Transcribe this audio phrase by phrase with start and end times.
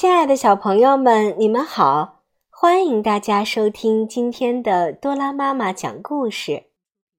[0.00, 2.22] 亲爱的小朋友们，你们好！
[2.48, 6.70] 欢迎大家收听今天的多拉妈妈讲故事。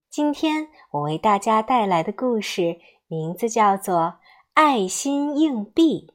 [0.09, 3.95] 今天我为大家带来的故事名字叫做
[4.55, 6.07] 《爱心硬币》。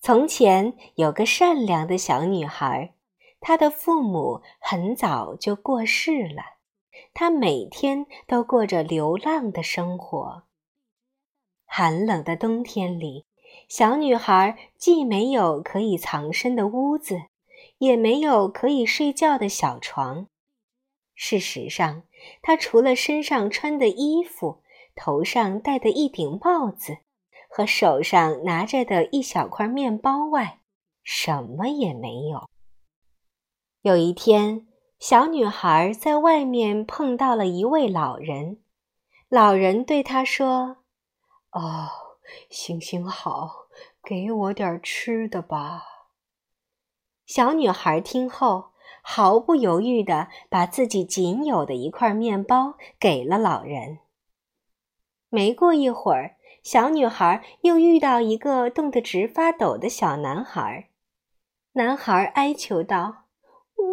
[0.00, 2.94] 从前有个善良的小女孩，
[3.38, 6.42] 她的父母很早就过世了，
[7.14, 10.42] 她每天都过着流浪的生活。
[11.64, 13.24] 寒冷的冬天里，
[13.68, 17.22] 小女孩既没有可以藏身的屋子，
[17.78, 20.28] 也没有可以睡觉的小床。
[21.14, 22.02] 事实上，
[22.42, 24.62] 她除了身上穿的衣服、
[24.94, 26.98] 头上戴的一顶帽子
[27.48, 30.60] 和手上拿着的一小块面包外，
[31.02, 32.48] 什么也没有。
[33.82, 34.66] 有一天，
[34.98, 38.58] 小女孩在外面碰到了一位老人，
[39.28, 40.78] 老人对她说。
[41.50, 41.88] 哦，
[42.48, 43.68] 行行好，
[44.02, 45.82] 给我点吃的吧。
[47.26, 48.70] 小女孩听后，
[49.02, 53.98] 毫不犹豫地把自己仅有的一块面包给了老人。
[55.28, 60.90] 没过一会儿，小女孩又遇到一个冻得直发抖的小男孩。
[61.72, 63.24] 男孩哀求道
[63.76, 63.84] ：“我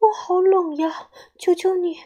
[0.00, 1.98] 我好冷呀，求求你，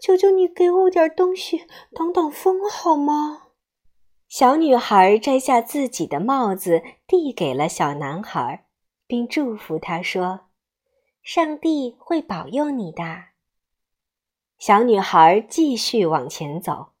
[0.00, 3.39] 求求你给我点东西挡挡风好吗？”
[4.30, 8.64] 小女孩摘下自己的帽子，递给了小男孩，
[9.08, 10.42] 并祝福他说
[11.20, 13.24] ：“上帝会保佑你的。”
[14.56, 16.92] 小女孩继续往前走，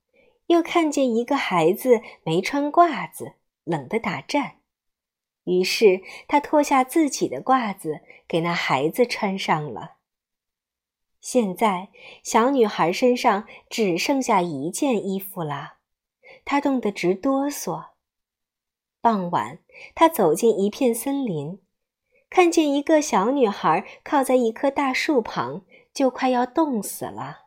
[0.46, 4.56] 又看见一个孩子没穿褂子，冷得打颤。
[5.44, 9.98] 于是她脱下自己的褂子，给那孩子穿上了。
[11.20, 11.90] 现在，
[12.24, 15.74] 小女孩身上只剩下一件衣服了。
[16.50, 17.90] 他冻得直哆嗦。
[19.00, 19.60] 傍晚，
[19.94, 21.60] 他走进一片森林，
[22.28, 25.62] 看见一个小女孩靠在一棵大树旁，
[25.94, 27.42] 就快要冻死了。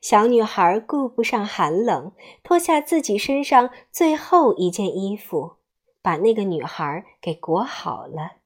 [0.00, 2.10] 小女孩顾不上寒冷，
[2.42, 5.58] 脱下自己身上最后一件衣服，
[6.02, 8.38] 把那个女孩给裹好了。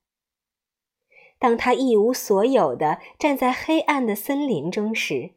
[1.38, 5.30] 当她一无所有的站在黑暗的森林中时，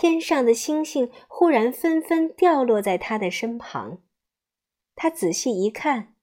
[0.00, 3.98] 天上的星星忽然纷纷掉落在他的身旁，
[4.96, 6.14] 他仔细一看，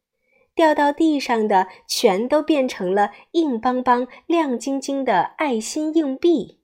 [0.55, 6.59] 掉到地上的全都变成了硬邦邦、亮晶晶的爱心硬币。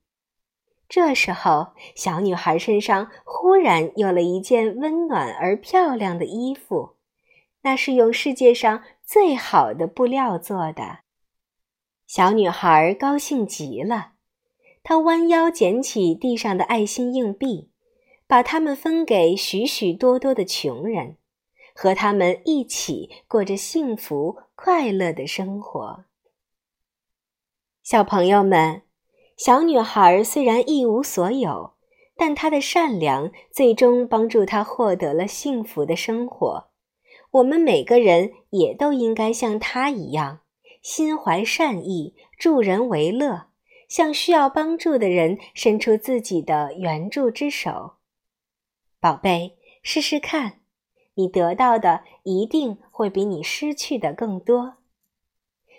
[0.88, 6.96] 这时候，小女孩身上忽然有了一件温暖而漂亮的衣服，
[7.62, 11.02] 那是用世界上最好的布料做的。
[12.08, 14.13] 小女孩高兴极了。
[14.86, 17.70] 他弯腰捡起地上的爱心硬币，
[18.26, 21.16] 把它们分给许许多多的穷人，
[21.74, 26.04] 和他们一起过着幸福快乐的生活。
[27.82, 28.82] 小朋友们，
[29.38, 31.72] 小女孩虽然一无所有，
[32.14, 36.66] 但她的善良最终帮助她获得了幸福的生活。
[37.30, 40.40] 我们每个人也都应该像她一样，
[40.82, 43.46] 心怀善意，助人为乐。
[43.88, 47.94] 向需要帮助的人伸出自己的援助之手，
[49.00, 50.60] 宝贝，试试看，
[51.14, 54.74] 你得到的一定会比你失去的更多。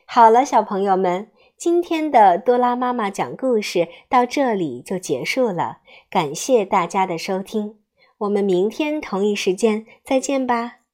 [0.06, 5.80] 好了，小朋友们，今天的多拉妈妈讲故事到这里就结束了，
[6.10, 7.80] 感谢大家的收听，
[8.20, 10.85] 我们明天同一时间再见吧。